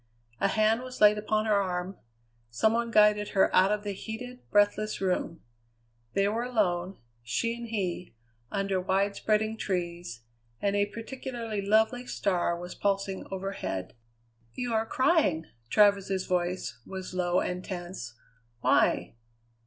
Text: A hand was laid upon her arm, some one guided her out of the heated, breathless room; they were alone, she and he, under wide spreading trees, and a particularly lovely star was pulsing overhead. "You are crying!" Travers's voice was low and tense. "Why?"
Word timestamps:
A 0.39 0.47
hand 0.47 0.81
was 0.81 0.99
laid 0.99 1.19
upon 1.19 1.45
her 1.45 1.53
arm, 1.61 1.95
some 2.49 2.73
one 2.73 2.89
guided 2.89 3.29
her 3.37 3.55
out 3.55 3.71
of 3.71 3.83
the 3.83 3.91
heated, 3.93 4.39
breathless 4.49 4.99
room; 4.99 5.41
they 6.13 6.27
were 6.27 6.41
alone, 6.41 6.97
she 7.21 7.55
and 7.55 7.67
he, 7.67 8.15
under 8.49 8.81
wide 8.81 9.15
spreading 9.15 9.55
trees, 9.57 10.21
and 10.59 10.75
a 10.75 10.87
particularly 10.87 11.61
lovely 11.61 12.07
star 12.07 12.59
was 12.59 12.73
pulsing 12.73 13.27
overhead. 13.29 13.93
"You 14.55 14.73
are 14.73 14.87
crying!" 14.87 15.45
Travers's 15.69 16.25
voice 16.25 16.81
was 16.83 17.13
low 17.13 17.39
and 17.39 17.63
tense. 17.63 18.15
"Why?" 18.61 19.13